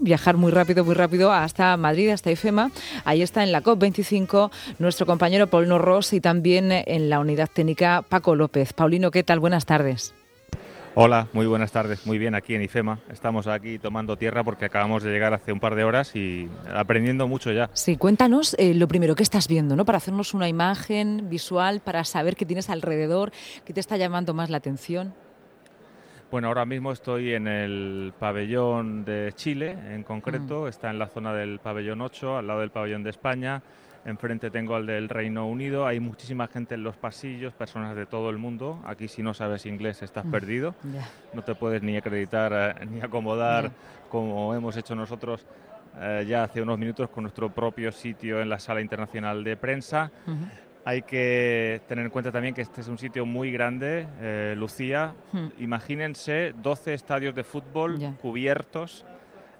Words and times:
viajar 0.00 0.36
muy 0.36 0.50
rápido, 0.50 0.84
muy 0.84 0.94
rápido 0.94 1.32
hasta 1.32 1.76
Madrid, 1.76 2.10
hasta 2.10 2.30
IFEMA. 2.30 2.70
Ahí 3.04 3.22
está 3.22 3.42
en 3.42 3.52
la 3.52 3.62
COP25 3.62 4.50
nuestro 4.78 5.06
compañero 5.06 5.46
Paulino 5.46 5.78
Ross 5.78 6.12
y 6.12 6.20
también 6.20 6.72
en 6.72 7.10
la 7.10 7.20
unidad 7.20 7.48
técnica 7.52 8.02
Paco 8.08 8.34
López. 8.34 8.72
Paulino, 8.72 9.10
¿qué 9.10 9.22
tal? 9.22 9.40
Buenas 9.40 9.66
tardes. 9.66 10.14
Hola, 10.96 11.28
muy 11.32 11.46
buenas 11.46 11.70
tardes. 11.70 12.04
Muy 12.04 12.18
bien 12.18 12.34
aquí 12.34 12.56
en 12.56 12.62
IFEMA. 12.62 12.98
Estamos 13.12 13.46
aquí 13.46 13.78
tomando 13.78 14.16
tierra 14.16 14.42
porque 14.42 14.64
acabamos 14.64 15.04
de 15.04 15.12
llegar 15.12 15.32
hace 15.32 15.52
un 15.52 15.60
par 15.60 15.76
de 15.76 15.84
horas 15.84 16.16
y 16.16 16.48
aprendiendo 16.74 17.28
mucho 17.28 17.52
ya. 17.52 17.70
Sí, 17.74 17.96
cuéntanos 17.96 18.56
eh, 18.58 18.74
lo 18.74 18.88
primero 18.88 19.14
que 19.14 19.22
estás 19.22 19.46
viendo, 19.46 19.76
¿no? 19.76 19.84
Para 19.84 19.98
hacernos 19.98 20.34
una 20.34 20.48
imagen 20.48 21.28
visual, 21.30 21.80
para 21.80 22.02
saber 22.04 22.34
qué 22.34 22.44
tienes 22.44 22.70
alrededor, 22.70 23.30
qué 23.64 23.72
te 23.72 23.78
está 23.78 23.96
llamando 23.96 24.34
más 24.34 24.50
la 24.50 24.56
atención. 24.56 25.14
Bueno, 26.30 26.46
ahora 26.46 26.64
mismo 26.64 26.92
estoy 26.92 27.34
en 27.34 27.48
el 27.48 28.12
pabellón 28.16 29.04
de 29.04 29.32
Chile, 29.34 29.76
en 29.88 30.04
concreto, 30.04 30.62
mm. 30.62 30.68
está 30.68 30.88
en 30.90 31.00
la 31.00 31.08
zona 31.08 31.34
del 31.34 31.58
pabellón 31.58 32.00
8, 32.00 32.38
al 32.38 32.46
lado 32.46 32.60
del 32.60 32.70
pabellón 32.70 33.02
de 33.02 33.10
España. 33.10 33.60
Enfrente 34.04 34.48
tengo 34.50 34.76
al 34.76 34.86
del 34.86 35.08
Reino 35.08 35.48
Unido. 35.48 35.86
Hay 35.86 35.98
muchísima 35.98 36.46
gente 36.46 36.76
en 36.76 36.84
los 36.84 36.96
pasillos, 36.96 37.52
personas 37.52 37.96
de 37.96 38.06
todo 38.06 38.30
el 38.30 38.38
mundo. 38.38 38.80
Aquí 38.86 39.08
si 39.08 39.24
no 39.24 39.34
sabes 39.34 39.66
inglés 39.66 40.02
estás 40.02 40.24
mm. 40.24 40.30
perdido. 40.30 40.74
No 41.34 41.42
te 41.42 41.56
puedes 41.56 41.82
ni 41.82 41.96
acreditar 41.96 42.76
eh, 42.80 42.86
ni 42.86 43.00
acomodar 43.00 43.72
como 44.08 44.54
hemos 44.54 44.76
hecho 44.76 44.94
nosotros 44.94 45.44
eh, 45.98 46.24
ya 46.28 46.44
hace 46.44 46.62
unos 46.62 46.78
minutos 46.78 47.10
con 47.10 47.24
nuestro 47.24 47.50
propio 47.52 47.90
sitio 47.90 48.40
en 48.40 48.48
la 48.48 48.60
Sala 48.60 48.80
Internacional 48.80 49.42
de 49.42 49.56
Prensa. 49.56 50.12
Hay 50.90 51.02
que 51.02 51.82
tener 51.86 52.04
en 52.04 52.10
cuenta 52.10 52.32
también 52.32 52.52
que 52.52 52.62
este 52.62 52.80
es 52.80 52.88
un 52.88 52.98
sitio 52.98 53.24
muy 53.24 53.52
grande, 53.52 54.08
eh, 54.20 54.54
Lucía. 54.56 55.14
Hmm. 55.30 55.50
Imagínense 55.60 56.52
12 56.60 56.94
estadios 56.94 57.32
de 57.36 57.44
fútbol 57.44 58.16
cubiertos. 58.20 59.06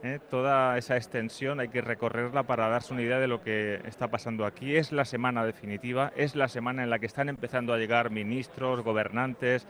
Eh, 0.02 0.18
toda 0.28 0.76
esa 0.76 0.96
extensión 0.96 1.60
hay 1.60 1.68
que 1.68 1.82
recorrerla 1.82 2.42
para 2.42 2.68
darse 2.68 2.92
una 2.92 3.02
idea 3.02 3.20
de 3.20 3.28
lo 3.28 3.42
que 3.42 3.80
está 3.84 4.08
pasando 4.08 4.44
aquí. 4.44 4.74
Es 4.74 4.90
la 4.90 5.04
semana 5.04 5.44
definitiva, 5.44 6.12
es 6.16 6.34
la 6.34 6.48
semana 6.48 6.82
en 6.82 6.90
la 6.90 6.98
que 6.98 7.06
están 7.06 7.28
empezando 7.28 7.72
a 7.72 7.78
llegar 7.78 8.10
ministros, 8.10 8.82
gobernantes, 8.82 9.68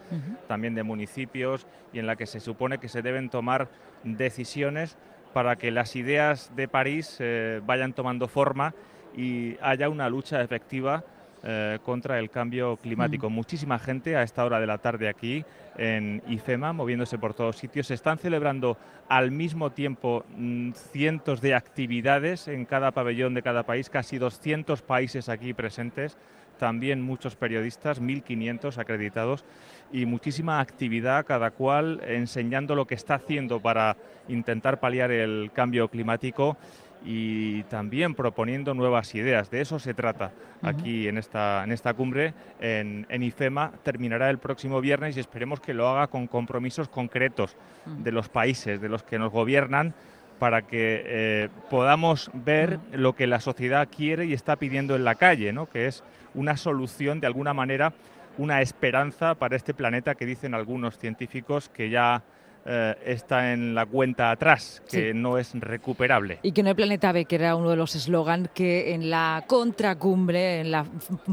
también 0.49 0.75
de 0.75 0.83
municipios, 0.83 1.67
y 1.93 1.99
en 1.99 2.07
la 2.07 2.17
que 2.17 2.25
se 2.25 2.41
supone 2.41 2.79
que 2.79 2.89
se 2.89 3.03
deben 3.03 3.29
tomar 3.29 3.69
decisiones 4.03 4.97
para 5.35 5.57
que 5.57 5.71
las 5.71 5.95
ideas 5.95 6.57
de 6.57 6.69
París 6.69 7.19
eh, 7.19 7.61
vayan 7.67 7.93
tomando 7.93 8.29
forma 8.29 8.73
y 9.15 9.59
haya 9.61 9.91
una 9.91 10.09
lucha 10.09 10.41
efectiva 10.41 11.05
eh, 11.43 11.79
contra 11.85 12.19
el 12.19 12.29
cambio 12.29 12.77
climático. 12.77 13.31
Mm. 13.31 13.33
Muchísima 13.33 13.79
gente 13.79 14.15
a 14.15 14.23
esta 14.23 14.45
hora 14.45 14.61
de 14.61 14.67
la 14.67 14.79
tarde 14.79 15.09
aquí 15.09 15.45
en 15.79 16.23
IFEMA, 16.29 16.75
moviéndose 16.75 17.17
por 17.19 17.33
todos 17.33 17.57
sitios. 17.57 17.87
Se 17.87 17.95
están 17.95 18.19
celebrando 18.19 18.77
al 19.09 19.31
mismo 19.31 19.71
tiempo 19.71 20.25
mm, 20.37 20.73
cientos 20.73 21.41
de 21.41 21.55
actividades 21.55 22.47
en 22.47 22.67
cada 22.67 22.91
pabellón 22.91 23.33
de 23.33 23.43
cada 23.43 23.63
país, 23.63 23.89
casi 23.89 24.19
200 24.19 24.83
países 24.83 25.31
aquí 25.31 25.55
presentes, 25.55 26.19
también 26.59 27.01
muchos 27.01 27.37
periodistas, 27.37 28.03
1.500 28.03 28.77
acreditados 28.77 29.47
y 29.91 30.05
muchísima 30.05 30.61
actividad, 30.61 31.25
cada 31.25 31.53
cual 31.53 32.03
enseñando 32.07 32.75
lo 32.75 32.87
que 32.87 32.95
está 32.95 33.15
haciendo 33.15 33.61
para 33.61 33.97
intentar 34.29 34.79
paliar 34.79 35.11
el 35.11 35.51
cambio 35.55 35.89
climático 35.89 36.59
y 37.05 37.63
también 37.65 38.15
proponiendo 38.15 38.75
nuevas 38.75 39.15
ideas. 39.15 39.51
De 39.51 39.61
eso 39.61 39.79
se 39.79 39.95
trata 39.95 40.33
aquí 40.63 41.09
en 41.09 41.19
esta, 41.19 41.65
en 41.65 41.73
esta 41.73 41.95
cumbre 41.95 42.35
en, 42.61 43.07
IFEMA. 43.11 43.73
Terminará 43.83 44.31
el 44.31 44.39
próximo 44.39 44.81
viernes 44.81 45.17
y 45.17 45.21
esperemos 45.21 45.61
que 45.61 45.75
lo 45.75 45.89
haga 45.89 46.09
con 46.09 46.27
compromisos 46.27 46.89
concretos 46.89 47.57
de 47.87 48.13
los 48.13 48.29
países, 48.29 48.81
de 48.81 48.89
los 48.89 49.03
que 49.03 49.19
nos 49.19 49.33
gobiernan, 49.33 49.95
para 50.39 50.63
que 50.63 51.03
eh, 51.05 51.49
podamos 51.69 52.31
ver 52.33 52.79
lo 52.93 53.15
que 53.15 53.27
la 53.27 53.41
sociedad 53.41 53.89
quiere 53.95 54.25
y 54.27 54.33
está 54.33 54.57
pidiendo 54.57 54.97
en 54.97 55.05
la 55.05 55.15
calle, 55.15 55.53
¿no? 55.53 55.69
que 55.69 55.87
es 55.87 56.03
una 56.35 56.57
solución, 56.57 57.21
de 57.21 57.27
alguna 57.27 57.53
manera, 57.53 57.93
una 58.39 58.63
esperanza 58.63 59.35
para 59.35 59.57
este 59.57 59.75
planeta 59.75 60.15
que 60.15 60.25
dicen 60.25 60.55
algunos 60.55 60.99
científicos 60.99 61.69
que 61.69 61.91
ya 61.91 62.23
eh, 62.67 62.95
está 63.07 63.53
en 63.53 63.75
la 63.75 63.87
cuenta 63.87 64.31
atrás, 64.31 64.83
que 64.91 65.15
no 65.15 65.39
es 65.39 65.53
recuperable. 65.55 66.41
Y 66.43 66.53
que 66.53 66.63
no 66.63 66.69
hay 66.69 66.75
planeta 66.75 67.11
B, 67.11 67.25
que 67.25 67.37
era 67.37 67.57
uno 67.57 67.71
de 67.71 67.77
los 67.77 67.95
eslogans 67.95 68.51
que 68.53 68.93
en 68.93 69.09
la 69.09 69.45
contracumbre, 69.47 70.61
en 70.61 70.71
la 70.71 70.85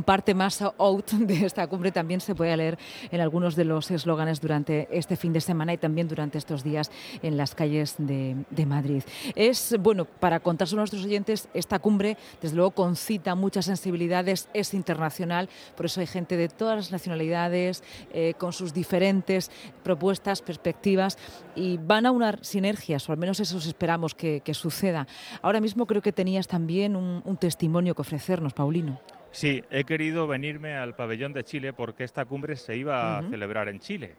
parte 0.05 0.33
más 0.33 0.61
out 0.61 1.11
de 1.11 1.45
esta 1.45 1.67
cumbre, 1.67 1.91
también 1.91 2.21
se 2.21 2.33
puede 2.33 2.55
leer 2.55 2.77
en 3.11 3.19
algunos 3.19 3.57
de 3.57 3.65
los 3.65 3.91
eslóganes 3.91 4.39
durante 4.39 4.87
este 4.89 5.17
fin 5.17 5.33
de 5.33 5.41
semana 5.41 5.73
y 5.73 5.77
también 5.77 6.07
durante 6.07 6.37
estos 6.37 6.63
días 6.63 6.91
en 7.21 7.35
las 7.35 7.55
calles 7.55 7.95
de, 7.97 8.35
Madrid. 8.65 9.03
Es, 9.35 9.75
bueno, 9.79 10.05
para 10.05 10.39
contarse 10.39 10.75
a 10.75 10.77
nuestros 10.77 11.05
oyentes, 11.05 11.49
esta 11.53 11.79
cumbre, 11.79 12.17
desde 12.41 12.55
luego, 12.55 12.71
concita 12.71 13.35
muchas 13.35 13.65
sensibilidades, 13.65 14.49
es 14.53 14.73
internacional, 14.73 15.49
por 15.75 15.85
eso 15.85 15.99
hay 15.99 16.07
gente 16.07 16.37
de 16.37 16.49
todas 16.49 16.75
las 16.77 16.91
nacionalidades, 16.91 17.83
eh, 18.13 18.33
con 18.37 18.53
sus 18.53 18.73
diferentes 18.73 19.51
propuestas, 19.83 20.41
perspectivas 20.41 21.16
y 21.55 21.77
van 21.77 22.05
a 22.05 22.11
unar 22.11 22.43
sinergias, 22.43 23.07
o 23.09 23.11
al 23.11 23.17
menos 23.17 23.39
eso 23.39 23.57
esperamos 23.57 24.15
que, 24.15 24.41
suceda. 24.53 25.07
Ahora 25.41 25.59
mismo 25.59 25.85
creo 25.85 26.01
que 26.01 26.11
tenías 26.11 26.47
también 26.47 26.95
un, 26.95 27.37
testimonio 27.37 27.93
que 27.93 28.01
ofrecernos, 28.01 28.53
Paulino. 28.53 28.99
Sí, 29.31 29.63
he 29.69 29.83
querido 29.83 30.25
venirme 30.25 30.75
al 30.75 30.95
pabellón 30.95 31.33
de 31.33 31.43
Chile 31.43 31.73
porque 31.73 32.03
esta 32.03 32.25
cumbre 32.25 32.55
se 32.55 32.75
iba 32.75 33.19
a 33.19 33.23
celebrar 33.29 33.69
en 33.69 33.79
Chile, 33.79 34.15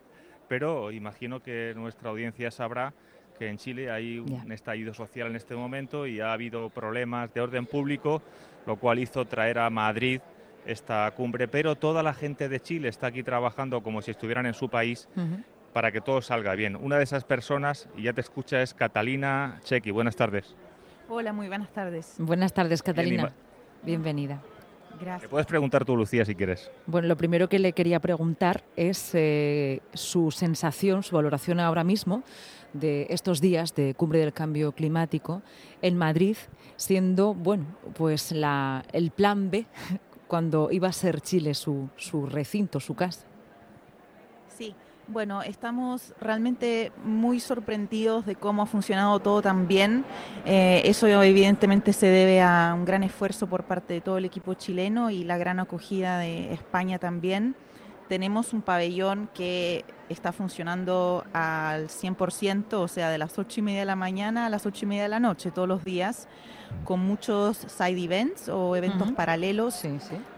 pero 0.46 0.92
imagino 0.92 1.42
que 1.42 1.72
nuestra 1.74 2.10
audiencia 2.10 2.50
sabrá 2.50 2.92
que 3.38 3.48
en 3.48 3.56
Chile 3.56 3.90
hay 3.90 4.18
un 4.18 4.50
estallido 4.52 4.92
social 4.92 5.28
en 5.28 5.36
este 5.36 5.54
momento 5.54 6.06
y 6.06 6.20
ha 6.20 6.32
habido 6.32 6.68
problemas 6.70 7.32
de 7.32 7.40
orden 7.40 7.66
público, 7.66 8.22
lo 8.66 8.76
cual 8.76 8.98
hizo 8.98 9.24
traer 9.24 9.58
a 9.58 9.70
Madrid 9.70 10.20
esta 10.66 11.10
cumbre, 11.12 11.48
pero 11.48 11.76
toda 11.76 12.02
la 12.02 12.12
gente 12.12 12.48
de 12.48 12.60
Chile 12.60 12.88
está 12.88 13.06
aquí 13.08 13.22
trabajando 13.22 13.82
como 13.82 14.02
si 14.02 14.10
estuvieran 14.10 14.44
en 14.46 14.54
su 14.54 14.68
país 14.68 15.08
para 15.78 15.92
que 15.92 16.00
todo 16.00 16.20
salga 16.20 16.56
bien. 16.56 16.74
Una 16.74 16.96
de 16.96 17.04
esas 17.04 17.22
personas, 17.22 17.88
y 17.96 18.02
ya 18.02 18.12
te 18.12 18.20
escucha, 18.20 18.60
es 18.62 18.74
Catalina 18.74 19.60
Chequi. 19.62 19.92
Buenas 19.92 20.16
tardes. 20.16 20.56
Hola, 21.08 21.32
muy 21.32 21.46
buenas 21.46 21.72
tardes. 21.72 22.16
Buenas 22.18 22.52
tardes, 22.52 22.82
Catalina. 22.82 23.32
Bienvenida. 23.84 24.42
Gracias. 25.00 25.22
Te 25.22 25.28
puedes 25.28 25.46
preguntar 25.46 25.84
tú, 25.84 25.96
Lucía, 25.96 26.24
si 26.24 26.34
quieres. 26.34 26.68
Bueno, 26.86 27.06
lo 27.06 27.16
primero 27.16 27.48
que 27.48 27.60
le 27.60 27.74
quería 27.74 28.00
preguntar 28.00 28.64
es 28.74 29.12
eh, 29.14 29.80
su 29.94 30.32
sensación, 30.32 31.04
su 31.04 31.14
valoración 31.14 31.60
ahora 31.60 31.84
mismo 31.84 32.24
de 32.72 33.06
estos 33.10 33.40
días 33.40 33.72
de 33.76 33.94
cumbre 33.94 34.18
del 34.18 34.32
cambio 34.32 34.72
climático 34.72 35.42
en 35.80 35.96
Madrid, 35.96 36.36
siendo, 36.74 37.34
bueno, 37.34 37.66
pues 37.94 38.32
la, 38.32 38.84
el 38.92 39.12
plan 39.12 39.48
B 39.48 39.64
cuando 40.26 40.72
iba 40.72 40.88
a 40.88 40.92
ser 40.92 41.20
Chile 41.20 41.54
su, 41.54 41.88
su 41.94 42.26
recinto, 42.26 42.80
su 42.80 42.96
casa. 42.96 43.24
Sí, 44.48 44.74
bueno, 45.08 45.42
estamos 45.42 46.14
realmente 46.20 46.92
muy 47.02 47.40
sorprendidos 47.40 48.26
de 48.26 48.36
cómo 48.36 48.62
ha 48.62 48.66
funcionado 48.66 49.18
todo 49.20 49.42
tan 49.42 49.66
bien. 49.66 50.04
Eh, 50.44 50.82
eso 50.84 51.06
evidentemente 51.06 51.92
se 51.92 52.06
debe 52.06 52.42
a 52.42 52.74
un 52.76 52.84
gran 52.84 53.02
esfuerzo 53.02 53.46
por 53.46 53.64
parte 53.64 53.94
de 53.94 54.00
todo 54.00 54.18
el 54.18 54.24
equipo 54.24 54.54
chileno 54.54 55.10
y 55.10 55.24
la 55.24 55.38
gran 55.38 55.60
acogida 55.60 56.18
de 56.18 56.52
España 56.52 56.98
también. 56.98 57.56
Tenemos 58.08 58.52
un 58.52 58.62
pabellón 58.62 59.28
que 59.34 59.84
está 60.08 60.32
funcionando 60.32 61.24
al 61.32 61.88
100%, 61.88 62.74
o 62.74 62.88
sea, 62.88 63.10
de 63.10 63.18
las 63.18 63.38
8 63.38 63.60
y 63.60 63.62
media 63.62 63.80
de 63.80 63.86
la 63.86 63.96
mañana 63.96 64.46
a 64.46 64.48
las 64.48 64.64
8 64.64 64.84
y 64.84 64.88
media 64.88 65.02
de 65.02 65.08
la 65.10 65.20
noche, 65.20 65.50
todos 65.50 65.68
los 65.68 65.84
días 65.84 66.26
con 66.84 67.00
muchos 67.00 67.56
side 67.56 68.02
events 68.02 68.48
o 68.48 68.76
eventos 68.76 69.12
paralelos 69.12 69.82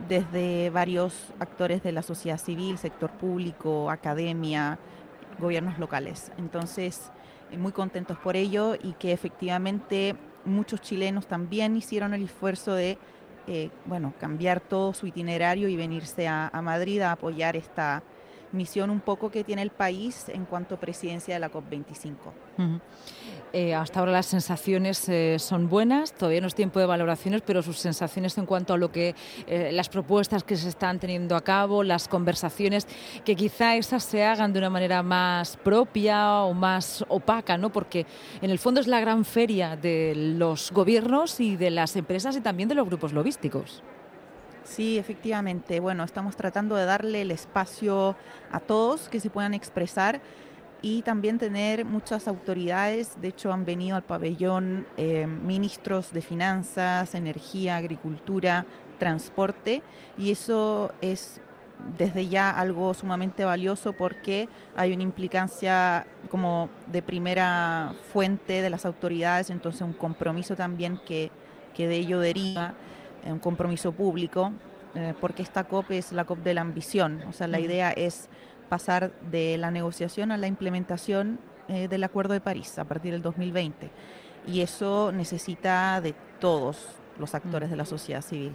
desde 0.08 0.70
varios 0.70 1.14
actores 1.38 1.82
de 1.82 1.92
la 1.92 2.02
sociedad 2.02 2.38
civil, 2.38 2.78
sector 2.78 3.10
público, 3.10 3.90
academia, 3.90 4.78
gobiernos 5.38 5.78
locales. 5.78 6.32
Entonces, 6.38 7.10
eh, 7.50 7.58
muy 7.58 7.72
contentos 7.72 8.18
por 8.18 8.36
ello 8.36 8.74
y 8.74 8.92
que 8.94 9.12
efectivamente 9.12 10.16
muchos 10.44 10.80
chilenos 10.80 11.26
también 11.26 11.76
hicieron 11.76 12.14
el 12.14 12.22
esfuerzo 12.22 12.74
de 12.74 12.98
eh, 13.52 13.68
bueno, 13.84 14.14
cambiar 14.20 14.60
todo 14.60 14.94
su 14.94 15.08
itinerario 15.08 15.66
y 15.68 15.74
venirse 15.74 16.28
a, 16.28 16.52
Madrid 16.62 17.00
a 17.00 17.10
apoyar 17.10 17.56
esta 17.56 18.00
misión 18.52 18.90
un 18.90 19.00
poco 19.00 19.30
que 19.30 19.44
tiene 19.44 19.62
el 19.62 19.70
país 19.70 20.28
en 20.28 20.44
cuanto 20.44 20.74
a 20.74 20.80
presidencia 20.80 21.34
de 21.34 21.40
la 21.40 21.50
COP25. 21.50 22.14
Eh, 23.52 23.74
hasta 23.74 23.98
ahora 23.98 24.12
las 24.12 24.26
sensaciones 24.26 25.08
eh, 25.08 25.36
son 25.40 25.68
buenas, 25.68 26.12
todavía 26.12 26.40
no 26.40 26.46
es 26.46 26.54
tiempo 26.54 26.78
de 26.78 26.86
valoraciones, 26.86 27.42
pero 27.44 27.62
sus 27.62 27.78
sensaciones 27.78 28.38
en 28.38 28.46
cuanto 28.46 28.74
a 28.74 28.76
lo 28.76 28.92
que 28.92 29.16
eh, 29.48 29.70
las 29.72 29.88
propuestas 29.88 30.44
que 30.44 30.56
se 30.56 30.68
están 30.68 31.00
teniendo 31.00 31.34
a 31.34 31.40
cabo, 31.40 31.82
las 31.82 32.06
conversaciones, 32.06 32.86
que 33.24 33.34
quizá 33.34 33.74
esas 33.74 34.04
se 34.04 34.24
hagan 34.24 34.52
de 34.52 34.60
una 34.60 34.70
manera 34.70 35.02
más 35.02 35.56
propia 35.56 36.42
o 36.42 36.54
más 36.54 37.04
opaca, 37.08 37.58
¿no? 37.58 37.72
Porque 37.72 38.06
en 38.40 38.50
el 38.50 38.60
fondo 38.60 38.80
es 38.80 38.86
la 38.86 39.00
gran 39.00 39.24
feria 39.24 39.76
de 39.76 40.14
los 40.14 40.70
gobiernos 40.70 41.40
y 41.40 41.56
de 41.56 41.70
las 41.70 41.96
empresas 41.96 42.36
y 42.36 42.40
también 42.40 42.68
de 42.68 42.76
los 42.76 42.86
grupos 42.86 43.12
logísticos. 43.12 43.82
Sí, 44.70 44.98
efectivamente. 44.98 45.80
Bueno, 45.80 46.04
estamos 46.04 46.36
tratando 46.36 46.76
de 46.76 46.84
darle 46.84 47.22
el 47.22 47.32
espacio 47.32 48.14
a 48.52 48.60
todos 48.60 49.08
que 49.08 49.18
se 49.18 49.28
puedan 49.28 49.52
expresar 49.52 50.20
y 50.80 51.02
también 51.02 51.38
tener 51.38 51.84
muchas 51.84 52.28
autoridades, 52.28 53.20
de 53.20 53.28
hecho 53.28 53.52
han 53.52 53.64
venido 53.64 53.96
al 53.96 54.04
pabellón 54.04 54.86
eh, 54.96 55.26
ministros 55.26 56.12
de 56.12 56.22
finanzas, 56.22 57.16
energía, 57.16 57.78
agricultura, 57.78 58.64
transporte, 59.00 59.82
y 60.16 60.30
eso 60.30 60.92
es 61.00 61.40
desde 61.98 62.28
ya 62.28 62.50
algo 62.50 62.94
sumamente 62.94 63.44
valioso 63.44 63.92
porque 63.92 64.48
hay 64.76 64.92
una 64.92 65.02
implicancia 65.02 66.06
como 66.30 66.68
de 66.86 67.02
primera 67.02 67.94
fuente 68.12 68.62
de 68.62 68.70
las 68.70 68.86
autoridades, 68.86 69.50
entonces 69.50 69.82
un 69.82 69.94
compromiso 69.94 70.54
también 70.54 71.00
que, 71.04 71.32
que 71.74 71.88
de 71.88 71.96
ello 71.96 72.20
deriva, 72.20 72.74
un 73.24 73.38
compromiso 73.38 73.92
público, 73.92 74.52
eh, 74.94 75.14
porque 75.20 75.42
esta 75.42 75.64
COP 75.64 75.92
es 75.92 76.12
la 76.12 76.24
COP 76.24 76.38
de 76.40 76.54
la 76.54 76.60
ambición, 76.62 77.22
o 77.28 77.32
sea, 77.32 77.46
la 77.46 77.60
idea 77.60 77.90
es 77.90 78.28
pasar 78.68 79.12
de 79.30 79.56
la 79.58 79.70
negociación 79.70 80.32
a 80.32 80.36
la 80.36 80.46
implementación 80.46 81.38
eh, 81.68 81.88
del 81.88 82.04
Acuerdo 82.04 82.34
de 82.34 82.40
París 82.40 82.78
a 82.78 82.84
partir 82.84 83.12
del 83.12 83.22
2020. 83.22 83.90
Y 84.46 84.62
eso 84.62 85.12
necesita 85.12 86.00
de 86.00 86.14
todos, 86.40 86.88
los 87.20 87.34
actores 87.34 87.70
de 87.70 87.76
la 87.76 87.84
sociedad 87.84 88.22
civil. 88.22 88.54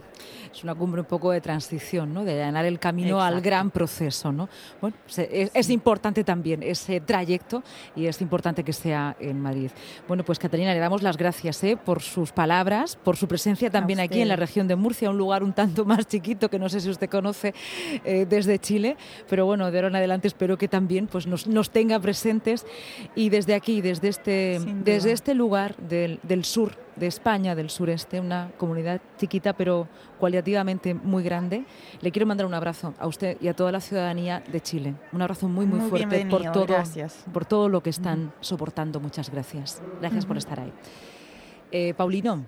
Es 0.52 0.62
una 0.64 0.74
cumbre 0.74 1.00
un 1.00 1.06
poco 1.06 1.30
de 1.30 1.40
transición, 1.40 2.12
¿no? 2.12 2.24
de 2.24 2.32
allanar 2.32 2.64
el 2.64 2.78
camino 2.78 3.20
al 3.20 3.40
gran 3.40 3.70
proceso. 3.70 4.32
¿no? 4.32 4.48
Bueno, 4.80 4.96
es, 5.16 5.70
importante 5.70 6.24
también 6.24 6.62
ese 6.62 7.00
trayecto 7.00 7.62
y 7.94 8.06
es 8.06 8.20
importante 8.20 8.62
que 8.62 8.72
sea 8.72 9.16
en 9.20 9.40
Madrid. 9.40 9.70
Bueno, 10.06 10.24
pues 10.24 10.38
Catalina, 10.38 10.72
le 10.74 10.80
damos 10.80 11.02
las 11.02 11.16
gracias 11.16 11.62
¿eh? 11.64 11.76
por 11.76 12.02
sus 12.02 12.32
palabras, 12.32 12.96
por 12.96 13.16
su 13.16 13.26
presencia 13.28 13.70
también 13.70 14.00
aquí 14.00 14.20
en 14.20 14.28
la 14.28 14.36
región 14.36 14.68
de 14.68 14.76
Murcia, 14.76 15.10
un 15.10 15.18
lugar 15.18 15.42
un 15.42 15.52
tanto 15.52 15.84
más 15.84 16.06
chiquito 16.06 16.48
que 16.48 16.58
no 16.58 16.68
sé 16.68 16.80
si 16.80 16.90
usted 16.90 17.08
conoce 17.08 17.54
eh, 18.04 18.26
desde 18.28 18.58
Chile, 18.58 18.96
pero 19.28 19.46
bueno, 19.46 19.70
de 19.70 19.78
ahora 19.78 19.88
en 19.88 19.96
adelante 19.96 20.28
espero 20.28 20.58
que 20.58 20.68
también 20.68 21.06
pues, 21.06 21.26
nos, 21.26 21.46
nos 21.46 21.70
tenga 21.70 21.98
presentes 22.00 22.66
y 23.14 23.28
desde 23.28 23.54
aquí, 23.54 23.80
desde 23.80 24.08
este, 24.08 24.60
desde 24.84 25.12
este 25.12 25.34
lugar 25.34 25.76
del, 25.76 26.20
del 26.22 26.44
sur 26.44 26.85
de 26.96 27.06
España, 27.06 27.54
del 27.54 27.70
sureste, 27.70 28.20
una 28.20 28.50
comunidad 28.56 29.00
chiquita 29.18 29.52
pero 29.52 29.88
cualitativamente 30.18 30.94
muy 30.94 31.22
grande. 31.22 31.64
Le 32.00 32.10
quiero 32.10 32.26
mandar 32.26 32.46
un 32.46 32.54
abrazo 32.54 32.94
a 32.98 33.06
usted 33.06 33.36
y 33.40 33.48
a 33.48 33.54
toda 33.54 33.72
la 33.72 33.80
ciudadanía 33.80 34.42
de 34.50 34.60
Chile. 34.60 34.94
Un 35.12 35.22
abrazo 35.22 35.48
muy, 35.48 35.66
muy, 35.66 35.88
fuerte 35.88 36.26
por 36.26 36.42
todo, 36.52 36.76
por 37.32 37.44
todo 37.44 37.68
lo 37.68 37.82
que 37.82 37.90
están 37.90 38.32
soportando. 38.40 39.00
Muchas 39.00 39.30
gracias. 39.30 39.82
Gracias 40.00 40.26
por 40.26 40.36
estar 40.36 40.60
ahí. 40.60 40.72
Eh, 41.70 41.94
Paulino. 41.94 42.44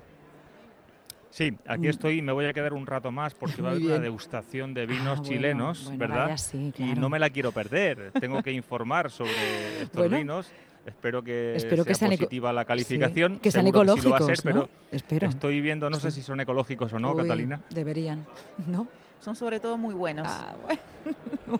Sí, 1.30 1.56
aquí 1.66 1.86
mm. 1.86 1.90
estoy 1.90 2.18
y 2.18 2.22
me 2.22 2.32
voy 2.32 2.46
a 2.46 2.52
quedar 2.52 2.72
un 2.72 2.86
rato 2.86 3.12
más 3.12 3.34
porque 3.34 3.62
va 3.62 3.68
a 3.68 3.72
haber 3.72 3.84
una 3.84 3.98
degustación 3.98 4.74
de 4.74 4.86
vinos 4.86 5.20
ah, 5.20 5.22
chilenos, 5.22 5.92
¿verdad? 5.96 6.36
Y 6.78 6.94
no 6.94 7.08
me 7.08 7.18
la 7.18 7.30
quiero 7.30 7.52
perder. 7.52 8.12
Tengo 8.18 8.42
que 8.42 8.52
informar 8.52 9.10
sobre 9.10 9.32
estos 9.82 10.10
vinos. 10.10 10.50
Espero 10.86 11.22
que 11.22 11.54
Espero 11.56 11.84
sea 11.84 12.08
positiva 12.08 12.52
la 12.52 12.64
calificación. 12.64 13.38
que 13.40 13.50
sean 13.50 13.66
ecológicos, 13.66 14.40
pero 14.42 14.68
Espero. 14.90 15.28
estoy 15.28 15.60
viendo, 15.60 15.90
no 15.90 15.98
sé 16.00 16.10
si 16.10 16.22
son 16.22 16.40
ecológicos 16.40 16.92
o 16.92 16.98
no, 16.98 17.14
Catalina. 17.14 17.60
Deberían, 17.70 18.26
¿no? 18.66 18.88
Son 19.20 19.34
sobre 19.34 19.60
todo 19.60 19.76
muy 19.76 19.94
buenos. 19.94 20.26
Ah, 20.28 20.54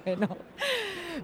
bueno. 0.05 0.29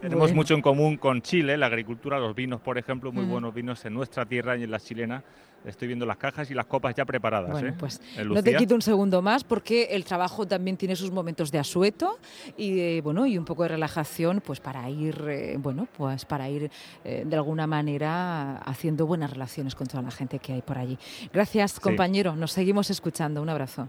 Tenemos 0.01 0.33
mucho 0.33 0.55
en 0.55 0.63
común 0.63 0.97
con 0.97 1.23
Chile, 1.23 1.57
la 1.57 1.67
agricultura, 1.67 2.19
los 2.19 2.35
vinos, 2.35 2.61
por 2.61 2.79
ejemplo, 2.79 3.13
muy 3.13 3.25
buenos 3.25 3.55
vinos 3.55 3.85
en 3.85 3.95
nuestra 3.95 4.27
tierra 4.27 4.57
y 4.57 4.65
en 4.65 4.71
la 4.71 4.81
chilena. 4.81 5.23
Estoy 5.65 5.89
viendo 5.89 6.05
las 6.05 6.19
cajas 6.19 6.51
y 6.51 6.55
las 6.55 6.67
copas 6.67 6.95
ya 6.95 7.07
preparadas. 7.07 7.53
Bueno, 7.53 7.69
¿eh? 7.69 7.75
pues 7.79 8.01
no 8.23 8.43
te 8.43 8.55
quito 8.57 8.75
un 8.75 8.83
segundo 8.83 9.23
más 9.23 9.45
porque 9.45 9.85
el 9.93 10.05
trabajo 10.05 10.47
también 10.47 10.77
tiene 10.77 10.95
sus 10.95 11.11
momentos 11.11 11.51
de 11.51 11.59
asueto 11.59 12.19
y 12.59 13.01
bueno 13.01 13.25
y 13.25 13.39
un 13.39 13.47
poco 13.47 13.63
de 13.63 13.71
relajación, 13.71 14.43
pues 14.45 14.61
para 14.61 14.89
ir 14.91 15.25
eh, 15.27 15.57
bueno 15.59 15.89
pues 15.97 16.27
para 16.27 16.51
ir 16.51 16.71
eh, 17.03 17.25
de 17.25 17.37
alguna 17.37 17.67
manera 17.67 18.59
haciendo 18.59 19.07
buenas 19.07 19.31
relaciones 19.31 19.75
con 19.75 19.87
toda 19.87 20.03
la 20.03 20.11
gente 20.11 20.39
que 20.39 20.53
hay 20.53 20.61
por 20.61 20.77
allí. 20.77 20.99
Gracias 21.33 21.81
compañero, 21.81 22.37
nos 22.37 22.53
seguimos 22.53 22.91
escuchando. 22.91 23.41
Un 23.41 23.49
abrazo. 23.49 23.89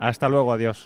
Hasta 0.00 0.28
luego, 0.28 0.52
adiós. 0.52 0.80